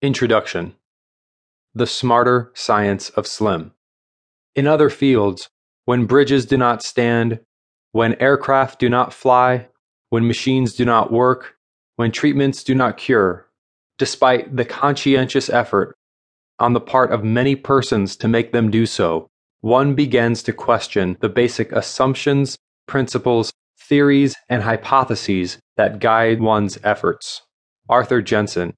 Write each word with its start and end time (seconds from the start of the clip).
Introduction 0.00 0.76
The 1.74 1.88
Smarter 1.88 2.52
Science 2.54 3.10
of 3.10 3.26
Slim. 3.26 3.72
In 4.54 4.64
other 4.64 4.90
fields, 4.90 5.48
when 5.86 6.06
bridges 6.06 6.46
do 6.46 6.56
not 6.56 6.84
stand, 6.84 7.40
when 7.90 8.14
aircraft 8.22 8.78
do 8.78 8.88
not 8.88 9.12
fly, 9.12 9.66
when 10.10 10.28
machines 10.28 10.74
do 10.74 10.84
not 10.84 11.10
work, 11.10 11.56
when 11.96 12.12
treatments 12.12 12.62
do 12.62 12.76
not 12.76 12.96
cure, 12.96 13.48
despite 13.98 14.54
the 14.54 14.64
conscientious 14.64 15.50
effort 15.50 15.96
on 16.60 16.74
the 16.74 16.80
part 16.80 17.10
of 17.10 17.24
many 17.24 17.56
persons 17.56 18.14
to 18.18 18.28
make 18.28 18.52
them 18.52 18.70
do 18.70 18.86
so, 18.86 19.26
one 19.62 19.96
begins 19.96 20.44
to 20.44 20.52
question 20.52 21.16
the 21.22 21.28
basic 21.28 21.72
assumptions, 21.72 22.56
principles, 22.86 23.52
theories, 23.76 24.36
and 24.48 24.62
hypotheses 24.62 25.58
that 25.76 25.98
guide 25.98 26.40
one's 26.40 26.78
efforts. 26.84 27.42
Arthur 27.88 28.22
Jensen, 28.22 28.74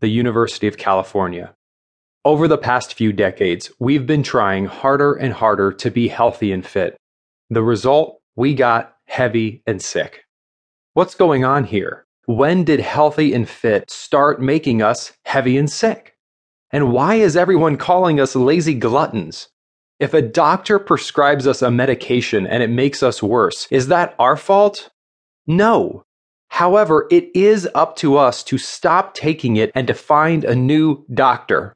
the 0.00 0.08
University 0.08 0.66
of 0.66 0.76
California. 0.76 1.54
Over 2.24 2.48
the 2.48 2.58
past 2.58 2.94
few 2.94 3.12
decades, 3.12 3.70
we've 3.78 4.06
been 4.06 4.22
trying 4.22 4.66
harder 4.66 5.14
and 5.14 5.32
harder 5.32 5.72
to 5.72 5.90
be 5.90 6.08
healthy 6.08 6.52
and 6.52 6.64
fit. 6.64 6.96
The 7.50 7.62
result, 7.62 8.20
we 8.36 8.54
got 8.54 8.96
heavy 9.06 9.62
and 9.66 9.80
sick. 9.82 10.24
What's 10.94 11.14
going 11.14 11.44
on 11.44 11.64
here? 11.64 12.06
When 12.26 12.64
did 12.64 12.80
healthy 12.80 13.34
and 13.34 13.48
fit 13.48 13.90
start 13.90 14.40
making 14.40 14.80
us 14.80 15.12
heavy 15.26 15.58
and 15.58 15.70
sick? 15.70 16.14
And 16.70 16.92
why 16.92 17.16
is 17.16 17.36
everyone 17.36 17.76
calling 17.76 18.18
us 18.18 18.34
lazy 18.34 18.74
gluttons? 18.74 19.48
If 20.00 20.14
a 20.14 20.22
doctor 20.22 20.78
prescribes 20.78 21.46
us 21.46 21.62
a 21.62 21.70
medication 21.70 22.46
and 22.46 22.62
it 22.62 22.70
makes 22.70 23.02
us 23.02 23.22
worse, 23.22 23.68
is 23.70 23.88
that 23.88 24.14
our 24.18 24.36
fault? 24.36 24.90
No. 25.46 26.04
However, 26.54 27.08
it 27.10 27.34
is 27.34 27.68
up 27.74 27.96
to 27.96 28.16
us 28.16 28.44
to 28.44 28.58
stop 28.58 29.14
taking 29.14 29.56
it 29.56 29.72
and 29.74 29.88
to 29.88 29.92
find 29.92 30.44
a 30.44 30.54
new 30.54 31.04
doctor. 31.12 31.74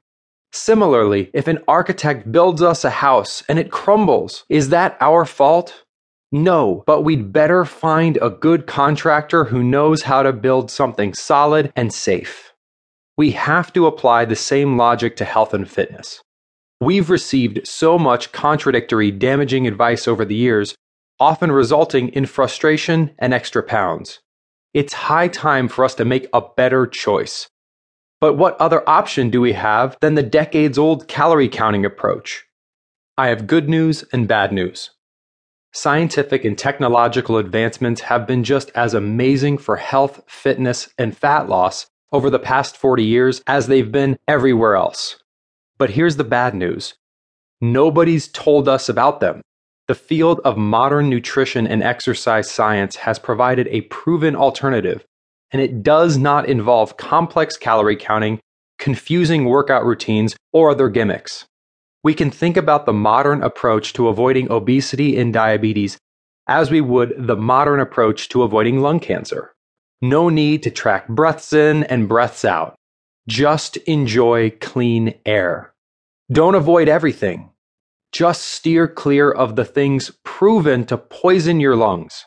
Similarly, 0.53 1.33
if 1.35 1.49
an 1.49 1.59
architect 1.67 2.31
builds 2.31 2.63
us 2.63 2.85
a 2.85 2.91
house 2.91 3.43
and 3.49 3.59
it 3.59 3.73
crumbles, 3.73 4.45
is 4.49 4.69
that 4.69 4.97
our 5.01 5.25
fault? 5.25 5.83
No, 6.31 6.85
but 6.87 7.03
we'd 7.03 7.33
better 7.33 7.65
find 7.65 8.19
a 8.23 8.31
good 8.31 8.69
contractor 8.69 9.43
who 9.43 9.65
knows 9.65 10.03
how 10.03 10.23
to 10.23 10.33
build 10.33 10.71
something 10.71 11.13
solid 11.13 11.73
and 11.75 11.93
safe. 11.93 12.53
We 13.17 13.33
have 13.33 13.73
to 13.73 13.89
apply 13.89 14.27
the 14.27 14.37
same 14.37 14.77
logic 14.77 15.17
to 15.17 15.25
health 15.25 15.55
and 15.55 15.69
fitness. 15.69 16.23
We've 16.81 17.11
received 17.11 17.67
so 17.67 17.99
much 17.99 18.31
contradictory, 18.31 19.11
damaging 19.11 19.67
advice 19.67 20.07
over 20.07 20.25
the 20.25 20.37
years, 20.37 20.77
often 21.19 21.51
resulting 21.51 22.11
in 22.11 22.27
frustration 22.27 23.11
and 23.19 23.35
extra 23.35 23.65
pounds. 23.65 24.21
It's 24.79 24.93
high 24.93 25.27
time 25.27 25.67
for 25.67 25.85
us 25.85 25.97
to 25.97 26.05
make 26.05 26.29
a 26.33 26.41
better 26.41 26.87
choice. 26.87 27.49
But 28.21 28.35
what 28.35 28.57
other 28.61 28.89
option 28.89 29.29
do 29.29 29.41
we 29.41 29.55
have 29.55 29.97
than 30.01 30.15
the 30.15 30.23
decades 30.23 30.79
old 30.79 31.09
calorie 31.09 31.49
counting 31.49 31.85
approach? 31.85 32.45
I 33.17 33.27
have 33.27 33.49
good 33.49 33.69
news 33.69 34.05
and 34.13 34.29
bad 34.29 34.53
news. 34.53 34.91
Scientific 35.73 36.45
and 36.45 36.57
technological 36.57 37.39
advancements 37.39 38.03
have 38.03 38.25
been 38.25 38.45
just 38.45 38.71
as 38.77 38.95
amazing 38.95 39.59
for 39.59 39.75
health, 39.75 40.23
fitness, 40.29 40.89
and 40.97 41.17
fat 41.17 41.49
loss 41.49 41.89
over 42.13 42.31
the 42.31 42.39
past 42.39 42.77
40 42.77 43.03
years 43.03 43.43
as 43.49 43.67
they've 43.67 43.91
been 43.91 44.17
everywhere 44.29 44.77
else. 44.77 45.17
But 45.77 45.91
here's 45.91 46.19
the 46.19 46.23
bad 46.23 46.55
news 46.55 46.95
nobody's 47.61 48.29
told 48.29 48.69
us 48.69 48.89
about 48.89 49.19
them. 49.19 49.43
The 49.89 49.95
field 49.95 50.41
of 50.45 50.57
modern 50.57 51.09
nutrition 51.09 51.67
and 51.67 51.83
exercise 51.83 52.51
science 52.51 52.97
has 52.97 53.19
provided 53.19 53.67
a 53.69 53.83
proven 53.83 54.37
alternative, 54.37 55.05
and 55.51 55.61
it 55.61 55.83
does 55.83 56.19
not 56.19 56.49
involve 56.49 56.97
complex 56.97 57.57
calorie 57.57 57.97
counting, 57.97 58.39
confusing 58.79 59.47
workout 59.47 59.85
routines, 59.85 60.37
or 60.53 60.71
other 60.71 60.89
gimmicks 60.89 61.47
we 62.05 62.15
can 62.15 62.31
think 62.31 62.57
about 62.57 62.87
the 62.87 62.93
modern 62.93 63.43
approach 63.43 63.93
to 63.95 64.09
avoiding 64.09 64.51
obesity 64.51 65.19
and 65.19 65.33
diabetes 65.33 65.99
as 66.47 66.71
we 66.71 66.81
would 66.81 67.15
the 67.19 67.37
modern 67.37 67.81
approach 67.81 68.29
to 68.31 68.43
avoiding 68.43 68.81
lung 68.81 69.01
cancer. 69.01 69.53
No 70.01 70.29
need 70.29 70.63
to 70.63 70.71
track 70.71 71.09
breaths 71.09 71.53
in 71.53 71.85
and 71.85 72.09
breaths 72.09 72.45
out. 72.45 72.77
Just 73.29 73.77
enjoy 73.79 74.51
clean 74.61 75.15
air. 75.27 75.75
Don't 76.33 76.55
avoid 76.55 76.89
everything. 76.89 77.51
Just 78.13 78.43
steer 78.43 78.89
clear 78.89 79.31
of 79.31 79.57
the 79.57 79.65
things 79.65 80.11
proven 80.25 80.85
to 80.87 80.97
poison 80.97 81.61
your 81.61 81.77
lungs. 81.77 82.25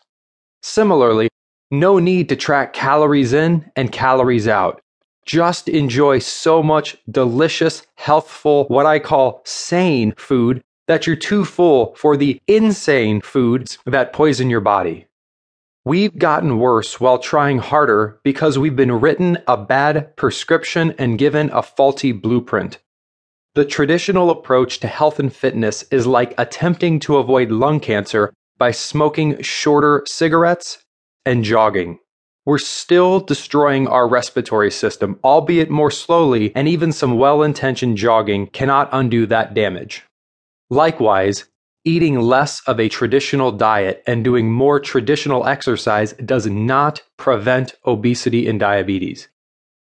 Similarly, 0.62 1.30
no 1.72 2.00
need 2.00 2.30
to 2.30 2.36
track 2.36 2.74
calories 2.74 3.34
in 3.34 3.72
and 3.76 3.92
calories 3.92 4.48
out 4.48 4.82
just 5.26 5.70
enjoy 5.70 6.20
so 6.20 6.64
much 6.64 6.98
delicious, 7.10 7.84
healthful, 7.96 8.66
what 8.66 8.86
I 8.86 9.00
call 9.00 9.42
sane 9.46 10.14
food 10.18 10.62
that 10.88 11.08
you're 11.08 11.16
too 11.16 11.46
full 11.46 11.96
for 11.96 12.18
the 12.18 12.42
insane 12.48 13.22
foods 13.22 13.78
that 13.86 14.14
poison 14.14 14.50
your 14.50 14.62
body. 14.62 15.08
We've 15.86 16.18
gotten 16.18 16.60
worse 16.60 17.00
while 17.00 17.18
trying 17.18 17.60
harder 17.60 18.20
because 18.24 18.60
we've 18.60 18.76
been 18.76 19.00
written 19.00 19.38
a 19.48 19.58
bad 19.58 20.16
prescription 20.16 20.94
and 20.98 21.18
given 21.18 21.50
a 21.52 21.64
faulty 21.64 22.12
blueprint. 22.12 22.80
The 23.54 23.66
traditional 23.66 24.30
approach 24.30 24.80
to 24.80 24.88
health 24.88 25.20
and 25.20 25.34
fitness 25.34 25.84
is 25.92 26.08
like 26.08 26.34
attempting 26.38 27.02
to 27.02 27.18
avoid 27.18 27.52
lung 27.52 27.82
cancer 27.82 28.34
by 28.58 28.72
smoking 28.72 29.42
shorter 29.42 30.04
cigarettes 30.08 30.86
and 31.26 31.44
jogging. 31.44 32.00
We're 32.46 32.60
still 32.60 33.20
destroying 33.20 33.88
our 33.88 34.08
respiratory 34.08 34.72
system, 34.72 35.20
albeit 35.22 35.70
more 35.70 35.92
slowly, 35.92 36.56
and 36.56 36.68
even 36.70 36.94
some 36.94 37.18
well 37.18 37.44
intentioned 37.44 37.98
jogging 37.98 38.48
cannot 38.48 38.88
undo 38.94 39.26
that 39.26 39.54
damage. 39.54 40.06
Likewise, 40.70 41.44
eating 41.84 42.22
less 42.22 42.62
of 42.68 42.80
a 42.80 42.88
traditional 42.88 43.52
diet 43.52 44.02
and 44.08 44.24
doing 44.24 44.50
more 44.50 44.80
traditional 44.80 45.46
exercise 45.46 46.14
does 46.14 46.48
not 46.48 47.04
prevent 47.18 47.76
obesity 47.86 48.48
and 48.48 48.62
diabetes. 48.62 49.28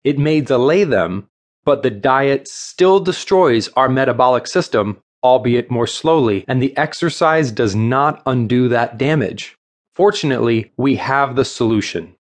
It 0.06 0.18
may 0.18 0.40
delay 0.40 0.86
them, 0.86 1.30
but 1.66 1.84
the 1.84 1.90
diet 1.90 2.48
still 2.48 3.00
destroys 3.00 3.70
our 3.76 3.90
metabolic 3.90 4.48
system, 4.48 4.98
albeit 5.24 5.70
more 5.70 5.88
slowly, 5.88 6.46
and 6.48 6.62
the 6.62 6.76
exercise 6.78 7.52
does 7.52 7.76
not 7.76 8.22
undo 8.26 8.68
that 8.70 8.98
damage. 8.98 9.56
Fortunately, 9.96 10.72
we 10.78 10.96
have 10.96 11.36
the 11.36 11.46
solution 11.46 12.16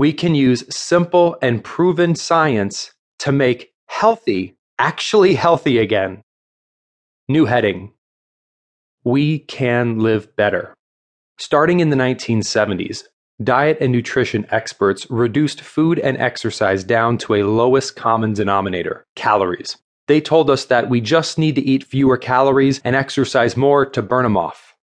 we 0.00 0.14
can 0.14 0.34
use 0.34 0.64
simple 0.74 1.36
and 1.42 1.62
proven 1.62 2.14
science 2.14 2.90
to 3.18 3.30
make 3.30 3.74
healthy 3.86 4.56
actually 4.78 5.34
healthy 5.34 5.76
again. 5.76 6.22
New 7.28 7.44
heading 7.44 7.92
We 9.04 9.40
can 9.40 9.98
live 9.98 10.34
better. 10.36 10.72
Starting 11.36 11.80
in 11.80 11.90
the 11.90 11.96
1970s, 11.96 13.02
diet 13.42 13.78
and 13.80 13.92
nutrition 13.92 14.46
experts 14.50 15.10
reduced 15.10 15.60
food 15.60 15.98
and 15.98 16.16
exercise 16.18 16.84
down 16.84 17.18
to 17.18 17.34
a 17.34 17.44
lowest 17.44 17.96
common 17.96 18.32
denominator 18.32 19.04
calories. 19.16 19.76
They 20.08 20.20
told 20.20 20.50
us 20.50 20.64
that 20.66 20.90
we 20.90 21.00
just 21.00 21.38
need 21.38 21.54
to 21.54 21.62
eat 21.62 21.84
fewer 21.84 22.16
calories 22.16 22.80
and 22.84 22.96
exercise 22.96 23.56
more 23.56 23.86
to 23.86 24.02
burn 24.02 24.24
them 24.24 24.36
off. 24.36 24.74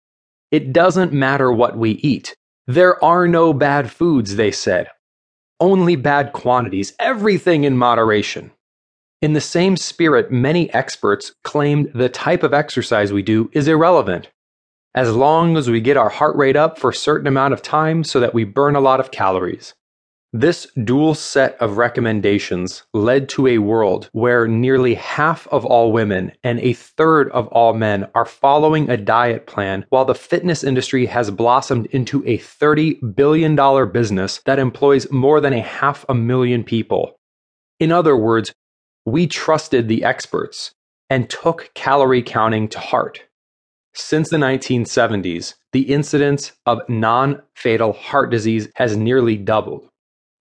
It 0.52 0.72
doesn't 0.72 1.12
matter 1.12 1.52
what 1.52 1.78
we 1.78 1.92
eat. 1.92 2.36
There 2.66 3.04
are 3.04 3.28
no 3.28 3.54
bad 3.54 3.92
foods, 3.92 4.36
they 4.36 4.52
said 4.52 4.88
only 5.60 5.96
bad 5.96 6.34
quantities, 6.34 6.94
everything 7.00 7.64
in 7.64 7.78
moderation. 7.78 8.52
In 9.22 9.34
the 9.34 9.42
same 9.42 9.76
spirit, 9.76 10.32
many 10.32 10.72
experts 10.74 11.34
claimed 11.44 11.92
the 11.94 12.10
type 12.10 12.44
of 12.44 12.54
exercise 12.54 13.12
we 13.12 13.24
do 13.24 13.50
is 13.54 13.68
irrelevant, 13.68 14.30
as 14.98 15.16
long 15.16 15.58
as 15.58 15.70
we 15.70 15.80
get 15.80 15.96
our 15.96 16.10
heart 16.10 16.36
rate 16.36 16.56
up 16.56 16.80
for 16.80 16.90
a 16.90 16.96
certain 16.96 17.28
amount 17.28 17.54
of 17.54 17.62
time 17.62 18.04
so 18.04 18.20
that 18.20 18.34
we 18.34 18.44
burn 18.44 18.76
a 18.76 18.80
lot 18.80 19.00
of 19.00 19.12
calories. 19.12 19.76
This 20.34 20.66
dual 20.84 21.14
set 21.14 21.56
of 21.62 21.78
recommendations 21.78 22.82
led 22.96 23.30
to 23.30 23.46
a 23.46 23.60
world 23.60 24.10
where 24.12 24.48
nearly 24.48 24.96
half 24.96 25.48
of 25.50 25.64
all 25.68 25.92
women 25.92 26.32
and 26.44 26.60
a 26.62 26.74
third 26.74 27.30
of 27.30 27.46
all 27.50 27.76
men 27.76 28.08
are 28.16 28.26
following 28.26 28.90
a 28.90 28.98
diet 28.98 29.46
plan, 29.46 29.86
while 29.90 30.04
the 30.04 30.16
fitness 30.16 30.64
industry 30.64 31.06
has 31.06 31.30
blossomed 31.30 31.86
into 31.92 32.24
a 32.26 32.40
$30 32.40 33.16
billion 33.16 33.56
business 33.92 34.42
that 34.46 34.58
employs 34.58 35.12
more 35.12 35.40
than 35.40 35.54
a 35.54 35.62
half 35.62 36.06
a 36.10 36.16
million 36.16 36.64
people. 36.64 37.20
In 37.80 37.92
other 37.92 38.18
words, 38.18 38.52
we 39.06 39.28
trusted 39.28 39.90
the 39.90 40.04
experts 40.04 40.72
and 41.08 41.30
took 41.30 41.70
calorie 41.76 42.24
counting 42.24 42.68
to 42.70 42.80
heart. 42.80 43.27
Since 44.00 44.30
the 44.30 44.38
1970s, 44.38 45.56
the 45.74 45.92
incidence 45.92 46.52
of 46.68 46.88
non 46.88 47.42
fatal 47.56 47.94
heart 47.94 48.30
disease 48.30 48.70
has 48.76 48.96
nearly 48.96 49.38
doubled. 49.38 49.90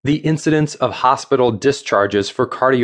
The 0.04 0.16
incidence 0.16 0.74
of 0.74 0.92
hospital 0.92 1.50
discharges 1.52 2.28
for 2.28 2.46
cardiovascular 2.46 2.74